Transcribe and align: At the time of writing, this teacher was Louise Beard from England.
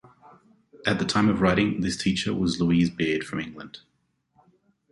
At 0.83 0.97
the 0.97 1.05
time 1.05 1.29
of 1.29 1.41
writing, 1.41 1.81
this 1.81 1.95
teacher 1.95 2.33
was 2.33 2.59
Louise 2.59 2.89
Beard 2.89 3.23
from 3.23 3.39
England. 3.39 3.81